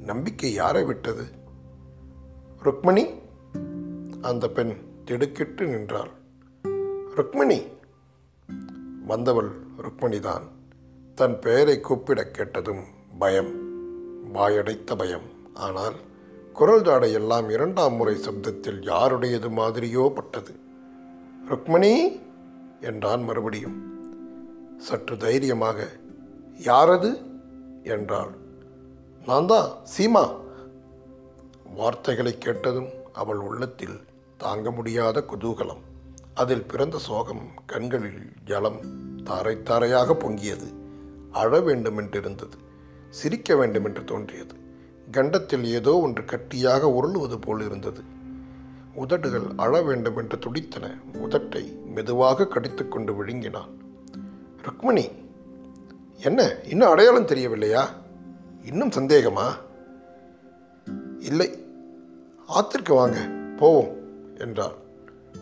நம்பிக்கை 0.00 0.52
யாரை 0.52 0.84
விட்டது? 0.84 1.24
ருக்மணி? 2.62 3.20
அந்த 4.22 4.48
பெண் 4.48 4.76
திடுக்கிட்டு 5.04 5.66
நின்றாள். 5.66 6.10
ருக்மிணி? 7.16 7.66
வந்தவள் 9.06 9.50
ருக்மணிதான். 9.82 10.42
தன் 11.14 11.38
பெயரை 11.38 11.80
கூப்பிட 11.80 12.24
கேட்டதும் 12.24 12.94
பயம் 13.18 13.64
வாயடைத்த 14.34 14.96
பயம். 14.96 15.54
ஆனால் 15.54 15.94
குரல் 16.52 17.12
எல்லாம் 17.12 17.48
இரண்டாம் 17.48 17.94
முறை 17.94 18.14
சப்தத்தில் 18.14 18.82
யாருடையது 18.82 19.50
மாதிரியோ 19.50 20.08
பட்டது. 20.08 20.54
ருக்மணி! 21.50 22.20
என்றான் 22.80 23.22
மறுபடியும். 23.22 23.94
சற்று 24.78 25.16
தைரியமாக 25.16 25.88
யாரது? 26.58 27.22
என்றாள். 27.82 28.30
நான் 29.26 29.46
தான் 29.46 29.70
சீமா. 29.98 30.36
வார்த்தைகளை 31.76 32.38
கேட்டதும் 32.38 32.88
அவள் 33.12 33.36
உள்ளத்தில் 33.36 34.00
தாங்க 34.36 34.70
முடியாத 34.70 35.20
குதூகலம். 35.20 35.82
அதில் 36.34 36.64
பிறந்த 36.64 36.98
சோகம் 36.98 37.50
கண்களில் 37.66 38.32
ஜலம் 38.44 38.80
தாரை 39.24 39.62
தாரையாக 39.62 40.12
பொங்கியது. 40.12 40.72
அழ 41.32 41.60
வேண்டுமென்றிருந்தது. 41.60 42.64
சிரிக்க 43.18 43.56
வேண்டுமென்று 43.56 44.04
தோன்றியது. 44.04 44.54
கண்டத்தில் 45.10 45.64
ஏதோ 45.64 45.92
ஒன்று 45.98 46.22
கட்டியாக 46.22 46.88
உருளுவது 46.90 47.36
போல் 47.40 47.62
இருந்தது. 47.64 48.02
உதடுகள் 48.94 49.46
அழ 49.56 49.82
வேண்டுமென்று 49.82 50.38
துடித்தன. 50.38 50.94
உதட்டை 51.12 51.62
மெதுவாக 51.84 52.46
கடித்துக்கொண்டு 52.46 53.12
விழுங்கினான். 53.12 53.72
ருக்மணி 54.62 55.04
என்ன 56.18 56.58
இன்னும் 56.64 56.90
அடையாளம் 56.90 57.26
தெரியவில்லையா? 57.26 57.90
இன்னும் 58.64 58.90
சந்தேகமா? 58.90 59.46
இல்லை. 61.18 61.48
ஆத்திற்கு 62.48 62.94
வாங்க 62.94 63.18
போவோம் 63.56 63.92
என்றார் 64.38 64.76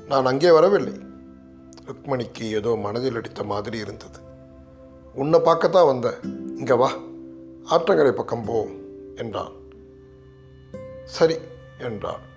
நான் 0.08 0.26
அங்கே 0.26 0.50
வரவில்லை. 0.50 0.96
ருக்மணிக்கு 1.86 2.46
ஏதோ 2.50 2.76
மனதில் 2.76 3.16
அடித்த 3.16 3.42
மாதிரி 3.44 3.78
இருந்தது. 3.78 4.20
உன்னை 5.14 5.40
பார்க்கத்தான் 5.40 5.86
வந்தேன். 5.86 6.20
இங்கே 6.56 6.74
வா. 6.74 6.90
ஆற்றங்கரை 7.70 8.12
பக்கம் 8.12 8.44
போ 8.44 8.66
என்றான். 9.16 9.52
சரி 11.04 11.36
என்றார் 11.78 12.32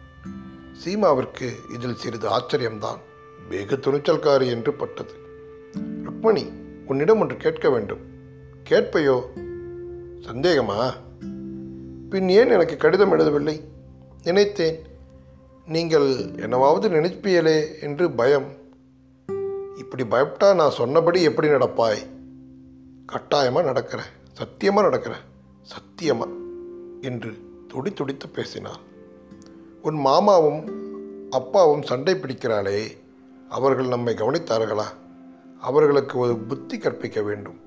சீமாவிற்கு 0.85 1.51
இதில் 1.73 1.95
சிறிது 1.95 2.29
ஆச்சரியம்தான். 2.29 2.99
வெகு 3.49 3.75
துணிச்சல்காரி 3.75 4.47
என்று 4.47 4.73
பட்டது. 4.73 5.13
ருக்மணி 5.77 6.51
உன்னிடம் 6.85 7.19
ஒன்று 7.19 7.37
கேட்க 7.37 7.69
வேண்டும். 7.69 7.99
கேட்பையோ? 8.69 9.21
சந்தேகமா? 10.21 10.93
பின் 12.09 12.29
ஏன் 12.29 12.49
எனக்கு 12.49 12.77
கடிதம் 12.77 13.13
எழுதவில்லை? 13.13 13.61
நினைத்தேன். 14.23 14.85
நீங்கள் 15.65 16.07
என்னவாவது 16.35 16.89
நினைப்பியலே 16.89 17.81
என்று 17.81 18.11
பயம். 18.11 18.51
இப்படி 19.77 20.03
பயப்பட்டா 20.03 20.55
நான் 20.55 20.69
சொன்னபடி 20.69 21.21
எப்படி 21.21 21.47
நடப்பாய்? 21.47 22.07
கட்டாயமாக 23.05 23.71
நடக்கிறேன். 23.71 24.16
சத்தியமாக 24.37 24.87
நடக்கிறேன் 24.87 25.25
சத்தியமாக 25.61 26.31
என்று 27.01 27.31
துடி 27.67 27.93
துடித்து 27.93 28.29
பேசினார் 28.29 28.83
உன் 29.81 29.95
மாமாவும் 29.95 30.61
அப்பாவும் 31.29 31.81
சண்டை 31.81 32.13
பிடிக்கிறாளே 32.13 32.79
அவர்கள் 33.49 33.87
நம்மை 33.87 34.13
கவனித்தார்களா? 34.13 34.87
அவர்களுக்கு 35.59 36.17
ஒரு 36.17 36.37
புத்தி 36.37 36.77
கற்பிக்க 36.77 37.21
வேண்டும். 37.21 37.59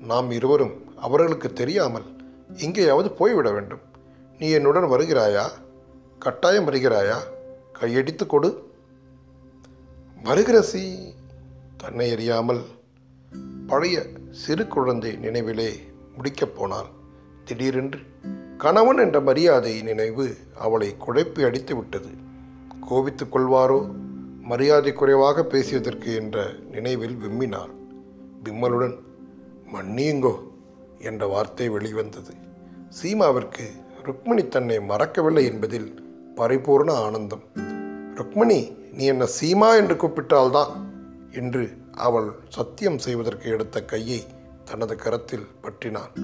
நாம் 0.00 0.30
இருவரும் 0.30 0.96
அவர்களுக்கு 0.96 1.52
தெரியாமல் 1.52 2.08
எங்கேயாவது 2.54 3.10
போய்விட 3.10 3.50
வேண்டும். 3.50 3.80
நீ 4.38 4.50
என்னுடன் 4.50 4.84
வருகிறாயா? 4.84 5.46
கட்டாயம் 6.18 6.68
வருகிறாயா? 6.68 7.18
கையடித்து 7.72 8.26
கொடு. 8.26 8.50
வருகிற 10.22 10.62
சி 10.62 10.82
தன்னை 11.76 12.12
அறியாமல் 12.12 12.62
பழைய 13.66 14.06
சிறு 14.30 14.66
குழந்தை 14.66 15.12
நினைவிலே 15.22 15.70
முடிக்கப் 16.16 16.56
போனாள். 16.56 16.86
திடீரென்று 17.44 17.98
கணவன் 18.58 18.98
என்ற 18.98 19.20
மரியாதை 19.20 19.82
நினைவு 19.82 20.36
அவளை 20.58 20.94
குழப்பி 21.06 21.44
அடித்து 21.44 21.76
விட்டது. 21.76 22.08
கோபித்துக் 22.80 23.36
கொள்வாரோ? 23.36 23.92
மரியாதை 24.40 24.92
குறைவாக 24.92 25.42
பேசியதற்கு 25.42 26.14
என்ற 26.14 26.50
நினைவில் 26.70 27.16
விம்மினாள். 27.16 27.70
விம்மலுடன் 28.44 28.98
மன்னியுங்கோ 29.72 30.34
என்ற 30.98 31.26
வார்த்தை 31.26 31.68
வெளிவந்தது. 31.68 32.34
சீமாவிற்கு 33.02 33.64
ருக்மிணி 34.02 34.48
தன்னை 34.48 34.80
மறக்கவில்லை 34.80 35.44
என்பதில் 35.44 36.04
பரிபூர்ண 36.36 36.92
ஆனந்தம். 36.92 37.42
ருக்மிணி 38.14 38.76
நீ 38.92 39.04
என்ன 39.04 39.24
சீமா 39.24 39.76
என்று 39.76 39.94
கூப்பிட்டால்தான்? 39.94 40.70
என்று 41.32 41.76
அவள் 41.92 42.32
சத்தியம் 42.48 42.98
செய்வதற்கு 42.98 43.50
எடுத்த 43.50 43.84
கையை 43.84 44.24
தனது 44.64 44.96
கரத்தில் 44.96 45.46
பற்றினான். 45.62 46.14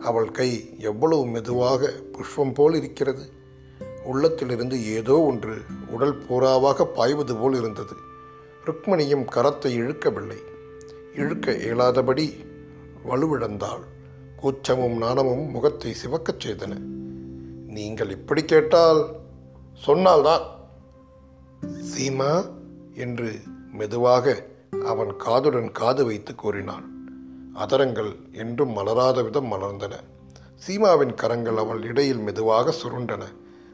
அவள் 0.00 0.30
கை 0.30 0.74
எவ்வளவு 0.78 1.26
மெதுவாக 1.26 1.92
புஷ்பம் 2.12 2.52
போல் 2.52 2.74
இருக்கிறது. 2.74 3.30
உள்ளத்திலிருந்து 4.04 4.86
ஏதோ 4.94 5.20
ஒன்று 5.20 5.60
உடல் 5.88 6.18
பூராவாக 6.18 6.84
பாய்வது 6.84 7.36
போல் 7.36 7.54
இருந்தது. 7.54 7.94
ருக்மணியும் 8.64 9.26
கரத்தை 9.34 9.66
இழுக்கவில்லை. 9.66 10.36
இழுக்க 11.14 11.52
இயலாதபடி 11.52 12.36
வலுவிழந்தாள். 13.08 13.84
கூச்சமும் 14.36 14.96
நாணமும் 14.96 15.50
முகத்தை 15.50 15.94
சிவக்கச் 15.94 16.46
செய்தன. 16.46 16.78
நீங்கள் 17.66 18.10
இப்படி 18.10 18.44
கேட்டால் 18.44 19.16
சொன்னால்தான் 19.72 20.42
சீமா 21.62 22.50
என்று 22.94 23.38
மெதுவாக 23.72 24.44
அவன் 24.84 25.12
காதுடன் 25.26 25.70
காது 25.72 26.04
வைத்து 26.04 26.34
கூறினாள் 26.34 26.86
அதரங்கள் 27.58 28.32
என்றும் 28.32 28.70
மலராத 28.70 29.22
விதம் 29.22 29.52
மலர்ந்தன. 29.52 29.92
சீமாவின் 30.54 31.14
கரங்கள் 31.14 31.56
அவள் 31.56 31.82
இடையில் 31.82 32.18
மெதுவாக 32.18 32.74
சுருண்டன. 32.82 33.22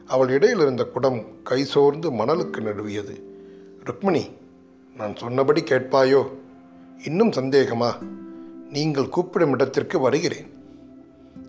அவள் 0.07 0.29
இடையில் 0.29 0.59
இருந்த 0.59 0.83
குடம் 0.83 1.43
கை 1.43 1.63
சோர்ந்து 1.63 2.11
மணலுக்கு 2.11 2.59
நடுவியது. 2.61 3.21
ருக்மிணி 3.83 4.29
நான் 4.95 5.15
சொன்னபடி 5.15 5.61
கேட்பாயோ? 5.61 6.29
இன்னும் 7.05 7.29
சந்தேகமா? 7.29 8.01
நீங்கள் 8.69 9.09
கூப்பிடும் 9.09 9.51
இடத்திற்கு 9.51 9.99
வருகிறேன். 9.99 10.53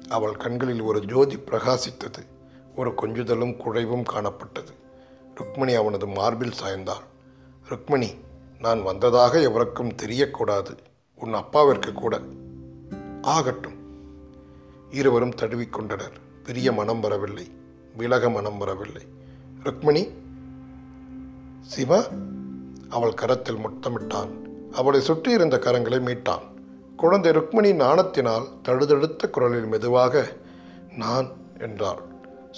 அவள் 0.08 0.36
கண்களில் 0.36 0.80
ஒரு 0.80 1.00
ஜோதி 1.00 1.36
பிரகாசித்தது. 1.36 2.22
ஒரு 2.76 2.90
கொஞ்சுதலும் 2.90 3.56
குழைவும் 3.56 4.04
காணப்பட்டது. 4.12 4.72
ருக்மிணி 5.34 5.74
அவனது 5.74 6.06
மார்பில் 6.06 6.52
சாய்ந்தாள். 6.62 7.04
ருக்மிணி 7.68 8.14
நான் 8.60 8.82
வந்ததாக 8.82 9.40
எவருக்கும் 9.40 9.94
தெரியக்கூடாது. 10.02 10.76
உன் 11.16 11.32
அப்பாவிற்கு 11.32 11.92
கூட. 11.92 12.20
ஆகட்டும். 13.22 13.74
இருவரும் 14.90 15.34
தழுவிக்கொண்டனர். 15.34 16.12
பெரிய 16.44 16.72
மனம் 16.72 17.00
வரவில்லை. 17.00 17.50
விலக 17.96 18.30
மனம் 18.30 18.58
வரவில்லை. 18.58 19.02
ருக்மிணி 19.62 20.08
சிவா 21.60 22.04
அவள் 22.88 23.14
கரத்தில் 23.14 23.56
முத்தமிட்டான். 23.56 24.30
அவளை 24.72 25.00
சுற்றியிருந்த 25.00 25.56
கரங்களை 25.56 26.00
மீட்டான். 26.00 26.42
குழந்தை 26.96 27.32
ருக்மிணி 27.32 27.72
நாணத்தினால் 27.72 28.46
தழுதழுத்த 28.62 29.30
குரலில் 29.30 29.66
மெதுவாக 29.66 30.36
நான் 30.96 31.28
என்றாள். 31.58 32.02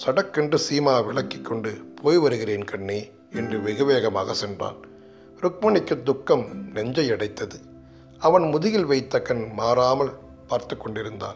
சடக்கென்று 0.05 0.57
சீமா 0.69 1.05
விலக்கிக் 1.05 1.41
கொண்டு 1.41 1.93
போய் 2.01 2.17
வருகிறேன் 2.17 2.63
கண்ணே 2.63 3.11
என்று 3.31 3.61
வெகு 3.61 3.85
வேகமாக 3.85 4.33
சென்றான். 4.33 4.75
ருக்மிணிக்கு 5.41 6.03
துக்கம் 6.03 6.71
நெஞ்சை 6.71 7.11
அடைத்தது. 7.11 7.67
அவன் 8.19 8.43
முதுகில் 8.43 8.85
வைத்த 8.85 9.21
கண் 9.21 9.51
மாறாமல் 9.53 10.11
பார்த்து 10.47 10.77
கொண்டிருந்தான் 10.77 11.35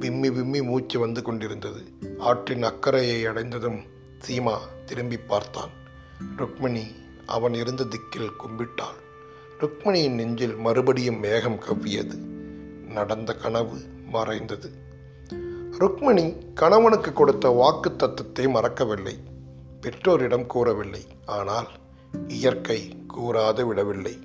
விம்மி 0.00 0.30
விம்மி 0.30 0.62
மூச்சு 0.62 0.98
வந்து 0.98 1.22
கொண்டிருந்தது. 1.22 1.80
ஆற்றின் 2.18 2.62
அக்கறையை 2.62 3.26
அடைந்ததும் 3.26 3.80
சீமா 4.26 4.54
திரும்பி 4.84 5.16
பார்த்தான். 5.16 5.70
ருக்மிணி 6.36 6.84
அவன் 7.26 7.54
இருந்த 7.54 7.84
திக்கில் 7.84 8.36
கும்பிட்டாள். 8.38 8.98
ருக்மிணியின் 9.60 10.14
நெஞ்சில் 10.14 10.56
மறுபடியும் 10.56 11.18
மேகம் 11.18 11.60
கவ்வியது. 11.60 12.16
நடந்த 12.88 13.34
கனவு 13.34 13.78
மறைந்தது. 14.10 14.70
ருக்மிணி 15.78 16.36
கணவனுக்கு 16.54 17.12
கொடுத்த 17.12 17.48
வாக்கு 17.48 17.96
தத்துவத்தை 17.96 18.48
மறக்கவில்லை. 18.48 19.18
பெற்றோரிடம் 19.80 20.46
கூறவில்லை. 20.46 21.06
ஆனால் 21.26 21.68
இயற்கை 22.28 23.06
கூறாது 23.16 23.66
விடவில்லை. 23.66 24.18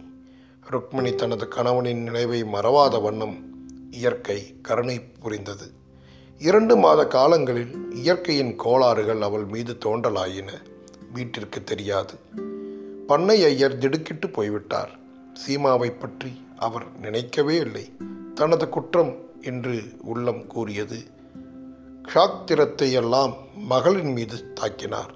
ருக்மிணி 0.72 1.16
தனது 1.16 1.48
கணவனின் 1.48 2.04
நினைவை 2.04 2.44
மறவாத 2.44 3.02
வண்ணம் 3.02 3.38
இயற்கை 3.92 4.56
கருணை 4.62 5.00
புரிந்தது. 5.00 5.72
இரண்டு 6.40 6.78
மாத 6.78 7.08
காலங்களில் 7.08 7.94
இயற்கையின் 7.94 8.56
கோளாறுகள் 8.56 9.22
அவள் 9.22 9.46
மீது 9.46 9.78
தோன்றலாயின. 9.86 10.52
வீட்டிற்கு 11.14 11.64
தெரியாது. 11.64 12.14
பண்ணை 13.08 13.44
ஐயர் 13.44 13.78
திடுக்கிட்டு 13.78 14.30
போய்விட்டார். 14.30 15.00
சீமாவை 15.34 15.92
பற்றி 15.92 16.46
அவர் 16.58 17.00
நினைக்கவே 17.00 17.56
இல்லை. 17.56 17.92
தனது 18.36 18.70
குற்றம் 18.70 19.30
என்று 19.42 19.84
உள்ளம் 20.02 20.48
கூறியது. 20.48 20.98
ஷாக்திரத்தை 22.14 22.92
எல்லாம் 22.92 23.36
மகளின் 23.56 24.12
மீது 24.12 24.54
தாக்கினார். 24.62 25.14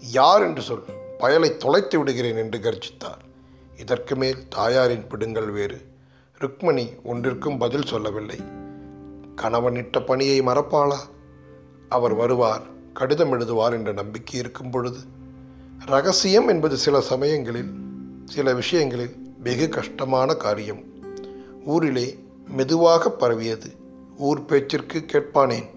யார் 0.00 0.42
என்று 0.42 0.62
சொல் 0.62 0.84
பயலை 1.18 1.56
தொலைத்து 1.56 1.98
விடுகிறேன் 1.98 2.36
என்று 2.36 2.58
கர்ஜித்தார். 2.58 3.28
இதற்கு 3.80 4.16
மேல் 4.16 4.48
தாயாரின் 4.48 5.06
பிடுங்கள் 5.06 5.50
வேறு. 5.50 5.80
ருக்மணி 6.40 6.88
ஒன்றிற்கும் 7.04 7.58
பதில் 7.58 7.82
சொல்லவில்லை. 7.82 8.38
கணவனிட்ட 9.36 10.06
பணியை 10.06 10.40
மறப்பாளா? 10.40 10.96
அவர் 11.88 12.14
வருவார் 12.14 12.62
கடிதம் 12.92 13.32
எழுதுவார் 13.32 13.72
என்ற 13.72 13.92
நம்பிக்கை 13.92 14.40
இருக்கும் 14.40 14.70
பொழுது. 14.70 14.98
ரகசியம் 15.86 16.48
என்பது 16.48 16.76
சில 16.76 17.00
சமயங்களில் 17.00 17.70
சில 18.24 18.54
விஷயங்களில் 18.54 19.16
வெகு 19.42 19.68
கஷ்டமான 19.68 20.34
காரியம். 20.34 20.82
ஊரிலே 21.64 22.18
மெதுவாக 22.48 23.10
பரவியது. 23.10 23.72
ஊர் 24.18 24.44
பேச்சிற்கு 24.44 24.98
கேட்பானேன். 24.98 25.68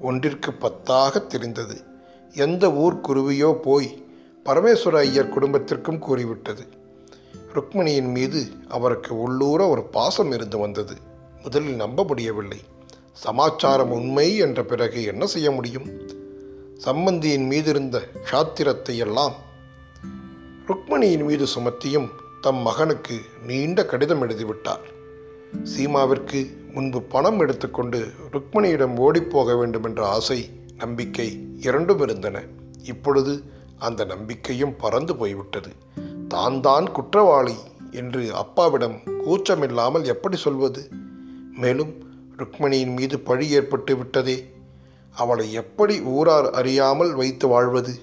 ஒன்றிற்கு 0.00 0.50
பத்தாக 0.50 1.26
தெரிந்தது. 1.26 1.82
எந்த 2.34 2.72
ஊர் 2.72 3.00
குருவியோ 3.00 3.54
போய் 3.54 4.04
பரமேஸ்வர 4.44 4.96
ஐயர் 4.96 5.28
குடும்பத்திற்கும் 5.28 5.98
கூறிவிட்டது. 5.98 6.66
ருக்மிணியின் 7.52 8.10
மீது 8.10 8.46
அவருக்கு 8.68 9.20
உள்ளூர 9.20 9.68
ஒரு 9.68 9.82
பாசம் 9.82 10.32
இருந்து 10.32 10.58
வந்தது. 10.58 10.96
முதலில் 11.42 11.74
நம்ப 11.74 12.04
முடியவில்லை. 12.04 12.58
சமாச்சாரம் 13.12 13.90
உண்மை 13.90 14.36
என்ற 14.36 14.64
பிறகு 14.64 15.04
என்ன 15.04 15.26
செய்ய 15.26 15.50
முடியும்? 15.50 16.00
சம்பந்தியின் 16.84 17.46
மீது 17.46 17.70
இருந்த 17.70 18.02
சாத்திரத்தை 18.22 18.96
எல்லாம் 18.96 19.32
ருக்மணியின் 20.66 21.24
மீது 21.24 21.44
சுமத்தியும் 21.44 22.08
தம் 22.40 22.56
மகனுக்கு 22.56 23.20
நீண்ட 23.46 23.86
கடிதம் 23.86 24.22
எழுதிவிட்டார். 24.22 24.84
சீமாவிற்கு 25.64 26.70
முன்பு 26.72 27.02
பணம் 27.02 27.40
எடுத்துக்கொண்டு 27.40 28.10
ருக்மணியிடம் 28.32 28.96
ஓடிப்போக 28.96 29.58
வேண்டும் 29.58 29.84
என்ற 29.84 30.06
ஆசை 30.06 30.50
நம்பிக்கை 30.76 31.46
இரண்டும் 31.56 32.00
இருந்தன. 32.00 32.42
இப்பொழுது 32.82 33.42
அந்த 33.78 34.04
நம்பிக்கையும் 34.04 34.76
பறந்து 34.76 35.16
போய்விட்டது. 35.16 35.68
தான் 36.28 36.60
தான் 36.60 36.92
குற்றவாளி 36.92 37.54
என்று 37.90 38.34
அப்பாவிடம் 38.34 39.00
கூச்சமில்லாமல் 39.06 40.04
எப்படி 40.04 40.36
சொல்வது? 40.36 40.88
மேலும் 41.56 41.92
ருக்மணியின் 42.36 42.94
மீது 42.94 43.18
பழி 43.18 43.50
ஏற்பட்டு 43.50 43.96
விட்டதே. 43.96 44.52
அவளை 45.14 45.52
எப்படி 45.52 46.00
ஊரார் 46.00 46.50
அறியாமல் 46.50 47.14
வைத்து 47.14 47.48
வாழ்வது? 47.48 47.94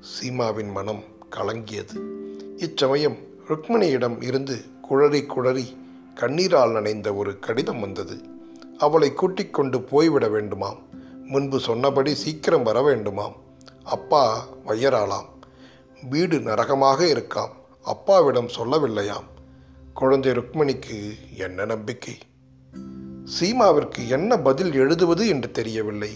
சீமாவின் 0.00 0.70
மனம் 0.70 1.02
கலங்கியது. 1.30 1.96
இச்சமயம் 2.56 3.16
ருக்மிணியிடம் 3.48 4.22
இருந்து 4.22 4.56
குழறி 4.90 5.26
குழறி 5.26 5.64
கண்ணீரால் 6.14 6.72
நனைந்த 6.72 7.14
ஒரு 7.14 7.38
கடிதம் 7.38 7.80
வந்தது. 7.80 8.20
அவளை 8.78 9.12
கூட்டிக் 9.12 9.54
கொண்டு 9.54 9.80
போய்விட 9.80 10.28
வேண்டுமாம். 10.28 10.78
முன்பு 11.24 11.60
சொன்னபடி 11.60 12.14
சீக்கிரம் 12.14 12.62
வர 12.62 12.80
வேண்டுமாம். 12.80 13.32
அப்பா 13.84 14.44
வயராலாம் 14.66 15.28
வீடு 16.10 16.38
நரகமாக 16.38 17.04
இருக்காம். 17.04 17.52
அப்பாவிடம் 17.86 18.46
சொல்லவில்லையாம். 18.46 19.28
குழந்தை 19.94 20.32
ருக்மிணிக்கு 20.32 21.14
என்ன 21.38 21.64
நம்பிக்கை? 21.64 22.18
சீமாவிற்கு 23.40 24.08
என்ன 24.08 24.36
பதில் 24.36 24.72
எழுதுவது 24.72 25.28
என்று 25.28 25.50
தெரியவில்லை. 25.50 26.10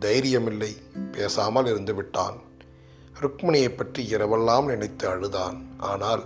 தைரியமில்லை. 0.00 0.76
பேசாமல் 1.12 1.66
இருந்து 1.66 1.94
விட்டான் 1.94 2.36
ருக்மிணியை 3.20 3.76
பற்றி 3.76 4.14
இரவெல்லாம் 4.14 4.64
நினைத்து 4.64 5.08
அழுதான். 5.08 5.66
ஆனால் 5.78 6.24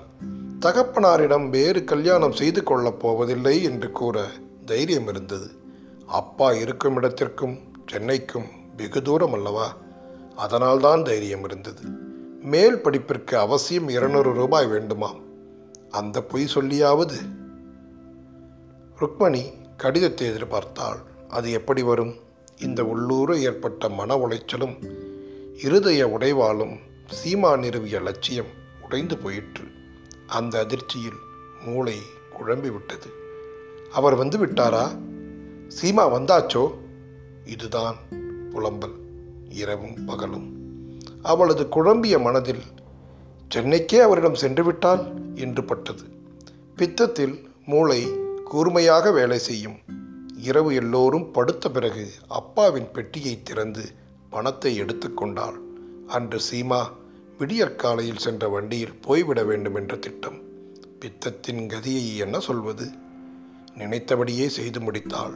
தகப்பனாரிடம் 0.60 1.48
வேறு 1.48 1.84
கல்யாணம் 1.84 2.32
செய்து 2.32 2.62
கொள்ளப் 2.62 3.00
போவதில்லை 3.00 3.62
என்று 3.62 3.90
கூற 3.90 4.26
தைரியம் 4.66 5.08
இருந்தது. 5.08 5.50
அப்பா 6.06 6.52
இருக்கும் 6.52 6.96
இடத்திற்கும் 6.96 7.58
சென்னைக்கும் 7.92 8.48
வெகு 8.76 9.02
தூரம் 9.02 9.32
அல்லவா? 9.32 9.76
அதனால்தான் 10.36 11.02
தைரியம் 11.02 11.44
இருந்தது. 11.44 11.82
மேல் 12.42 12.80
படிப்பிற்கு 12.80 13.38
அவசியம் 13.38 13.88
இருநூறு 13.88 14.32
ரூபாய் 14.32 14.66
வேண்டுமாம். 14.66 15.20
அந்த 15.90 16.22
பொய் 16.22 16.50
சொல்லியாவது? 16.54 17.14
ருக்மணி 19.00 19.42
கடிதத்தை 19.76 20.30
எதிர்பார்த்தாள். 20.30 20.98
அது 21.28 21.50
எப்படி 21.50 21.82
வரும்? 21.82 22.14
இந்த 22.58 22.84
உள்ளூர 22.84 23.36
ஏற்பட்ட 23.36 23.88
மன 23.88 24.16
உளைச்சலும் 24.16 24.96
இருதய 25.64 26.06
உடைவாலும் 26.08 26.78
சீமா 27.10 27.58
நிறுவிய 27.58 28.02
லட்சியம் 28.02 28.46
உடைந்து 28.82 29.18
போயிற்று. 29.18 29.64
அந்த 30.26 30.58
அதிர்ச்சியில் 30.58 31.18
மூளை 31.64 31.98
குழம்பி 32.38 32.72
விட்டது 32.72 33.06
அவர் 33.92 34.14
வந்து 34.14 34.46
விட்டாரா 34.46 34.88
சீமா 35.82 36.04
வந்தாச்சோ? 36.10 36.74
இதுதான் 37.44 37.96
புலம்பல். 38.50 38.98
இரவும் 39.48 40.04
பகலும். 40.04 40.59
அவளது 41.22 41.68
குழம்பிய 41.68 42.18
மனதில் 42.18 42.62
சென்னைக்கே 43.48 43.98
அவரிடம் 43.98 44.34
சென்று 44.34 44.64
விட்டால்? 44.64 45.34
என்று 45.34 45.64
பட்டது. 45.64 46.02
பித்தத்தில் 46.76 47.48
மூளை 47.66 48.06
கூர்மையாக 48.44 49.12
வேலை 49.12 49.38
செய்யும். 49.38 49.78
இரவு 50.36 50.74
எல்லோரும் 50.74 51.30
படுத்த 51.30 51.70
பிறகு 51.70 52.10
அப்பாவின் 52.28 52.90
பெட்டியை 52.92 53.42
திறந்து 53.42 53.84
பணத்தை 54.30 54.82
எடுத்துக்கொண்டாள் 54.82 55.58
அன்று 56.06 56.40
சீமா 56.52 56.86
விடியற்காலையில் 57.38 58.18
சென்ற 58.18 58.48
வண்டியில் 58.48 58.94
போய்விட 58.94 59.42
வேண்டும் 59.44 59.74
என்ற 59.74 59.96
திட்டம். 59.96 60.38
பித்தத்தின் 61.00 61.68
கதியை 61.68 62.16
என்ன 62.16 62.38
சொல்வது? 62.38 62.90
நினைத்தபடியே 63.76 64.48
செய்து 64.48 64.80
முடித்தாள். 64.80 65.32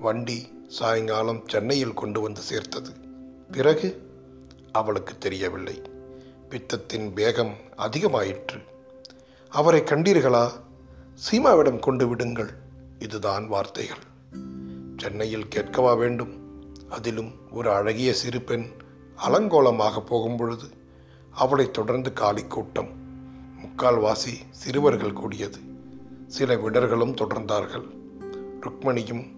வண்டி 0.00 0.48
சாயங்காலம் 0.68 1.42
சென்னையில் 1.46 1.94
கொண்டு 1.94 2.20
வந்து 2.20 2.40
சேர்த்தது. 2.40 2.90
பிறகு 3.52 4.11
அவளுக்கு 4.72 5.18
தெரியவில்லை. 5.18 5.82
பித்தத்தின் 6.48 7.12
வேகம் 7.12 7.54
அதிகமாயிற்று. 7.76 8.64
அவரை 9.48 9.80
கண்டீர்களா? 9.80 10.50
சீமாவிடம் 11.14 11.78
கொண்டு 11.78 12.08
விடுங்கள். 12.08 12.50
இதுதான் 12.98 13.46
வார்த்தைகள். 13.46 14.02
சென்னையில் 14.96 15.48
கேட்கவா 15.48 15.94
வேண்டும்? 15.94 16.40
அதிலும் 16.88 17.32
ஒரு 17.50 17.72
அழகிய 17.72 18.14
சிறு 18.14 18.42
பெண் 18.42 18.70
அலங்கோலமாக 19.28 20.00
போகும்பொழுது 20.00 20.80
அவளை 21.30 21.30
அவளைத் 21.30 21.72
தொடர்ந்து 21.72 22.12
காலி 22.12 22.44
கூட்டம். 22.44 22.88
முக்கால்வாசி 23.62 24.34
சிறுவர்கள் 24.50 25.12
கூடியது. 25.12 25.58
சில 26.26 26.54
விடர்களும் 26.54 27.14
தொடர்ந்தார்கள். 27.14 27.88
ருக்மணியும் 28.60 29.30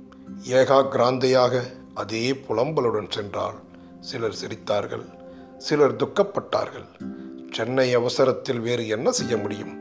ஏகாகிராந்தையாக 0.42 1.62
அதே 1.94 2.32
புலம்பலுடன் 2.32 3.08
சென்றாள். 3.08 3.54
சிலர் 4.00 4.36
சிரித்தார்கள். 4.46 5.23
சிலர் 5.66 5.96
துக்கப்பட்டார்கள். 5.96 6.88
சென்னை 7.50 7.94
அவசரத்தில் 7.94 8.60
வேறு 8.60 8.86
என்ன 8.86 9.10
செய்ய 9.10 9.36
முடியும்? 9.36 9.74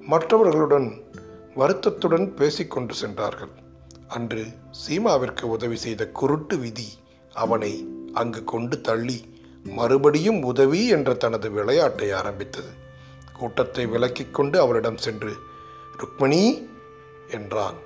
மற்றவர்களுடன் 0.00 0.88
வருத்தத்துடன் 1.54 2.34
பேசிக்கொண்டு 2.34 2.94
சென்றார்கள். 2.94 3.52
அன்று 4.08 4.44
சீமாவிற்கு 4.80 5.42
உதவி 5.42 5.76
செய்த 5.76 6.08
குருட்டு 6.08 6.58
விதி 6.58 6.88
அவனை 7.34 7.72
அங்கு 8.12 8.44
கொண்டு 8.44 8.80
தள்ளி 8.80 9.18
மறுபடியும் 9.64 10.42
உதவி 10.42 10.86
என்ற 10.86 11.14
தனது 11.14 11.50
விளையாட்டை 11.50 12.12
ஆரம்பித்தது. 12.12 12.72
கூட்டத்தை 13.32 13.86
விலக்கிக் 13.86 14.34
கொண்டு 14.34 14.60
அவரிடம் 14.60 14.96
சென்று 14.96 15.32
ருக்மணி 15.98 16.68
என்றான். 17.30 17.78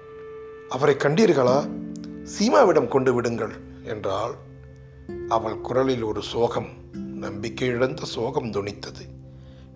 அவரை 0.68 0.94
கண்டீர்களா? 0.94 1.58
சீமாவிடம் 2.22 2.88
கொண்டு 2.88 3.14
விடுங்கள் 3.14 3.54
என்றாள். 3.84 4.34
அவள் 5.28 5.60
குரலில் 5.60 6.02
ஒரு 6.02 6.22
சோகம் 6.22 6.72
நம்பிக்கை 7.24 7.68
இழந்த 7.68 8.04
சோகம் 8.04 8.50
துணித்தது. 8.50 9.04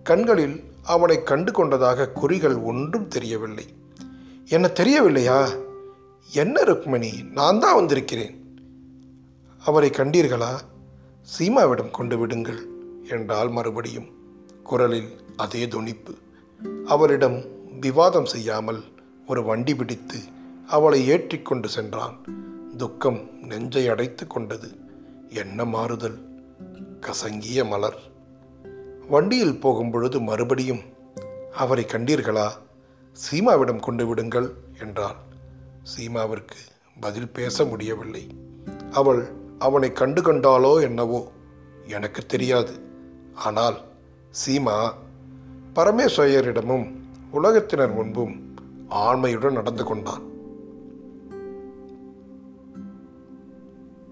கண்களில் 0.03 0.63
அவனை 0.83 1.23
கண்டு 1.23 1.51
கொண்டதாக 1.51 2.09
குறிகள் 2.09 2.55
ஒன்றும் 2.55 3.07
தெரியவில்லை. 3.07 3.65
என்ன 4.47 4.67
தெரியவில்லையா? 4.67 5.49
என்ன 6.31 6.61
ருக்மணி 6.63 7.31
நான் 7.31 7.59
தான் 7.59 7.75
வந்திருக்கிறேன். 7.75 8.35
அவரை 9.59 9.89
கண்டீர்களா? 9.89 10.59
சீமாவிடம் 11.21 11.91
கொண்டு 11.91 12.17
விடுங்கள் 12.17 12.67
என்றால் 13.09 13.49
மறுபடியும். 13.49 14.07
குரலில் 14.63 15.09
அதே 15.37 15.67
துணிப்பு. 15.67 16.13
அவளிடம் 16.85 17.43
விவாதம் 17.79 18.25
செய்யாமல் 18.25 18.83
ஒரு 19.27 19.43
வண்டி 19.43 19.75
பிடித்து 19.75 20.19
அவளை 20.67 21.07
ஏற்றிக்கொண்டு 21.07 21.69
சென்றான். 21.69 22.17
துக்கம் 22.77 23.29
நெஞ்சை 23.41 23.87
அடைத்து 23.87 24.27
கொண்டது. 24.27 24.69
என்ன 25.29 25.65
மாறுதல்? 25.65 26.28
கசங்கிய 26.99 27.67
மலர். 27.67 27.99
வண்டியில் 29.09 29.59
போகும்பொழுது 29.59 30.21
மறுபடியும் 30.21 30.79
அவரை 31.53 31.85
கண்டீர்களா? 31.87 32.49
சீமாவிடம் 33.11 33.79
கொண்டு 33.79 34.07
விடுங்கள் 34.07 34.53
என்றாள். 34.79 35.15
சீமாவிற்கு 35.83 36.59
பதில் 36.99 37.29
பேச 37.29 37.65
முடியவில்லை. 37.65 38.27
அவள் 38.91 39.27
அவனை 39.59 39.91
கண்டு 39.91 40.21
கண்டாளோ 40.21 40.81
என்னவோ? 40.81 41.31
எனக்கு 41.87 42.25
தெரியாது. 42.25 42.79
ஆனால் 43.35 43.77
சீமா 44.45 44.93
பரமேஸ்வரரிடமும் 45.75 46.93
உலகத்தினர் 47.33 47.93
முன்பும் 47.93 48.53
ஆண்மையுடன் 48.89 49.51
நடந்து 49.51 49.83
கொண்டான். 49.83 50.27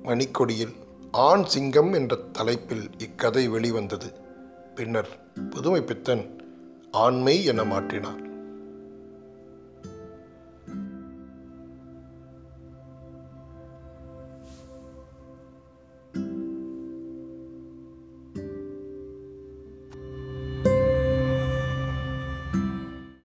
மணிக்கொடியில் 0.03 0.75
ஆண் 1.17 1.43
சிங்கம் 1.43 1.93
என்ற 1.93 2.15
தலைப்பில் 2.15 2.89
இக்கதை 2.97 3.47
வெளிவந்தது. 3.47 4.13
பின்னர் 4.75 5.07
புதுமை 5.49 5.81
பித்தன் 5.81 6.43
ஆண்மை 6.91 7.45
என 7.45 7.63
மாற்றினார். 7.63 8.26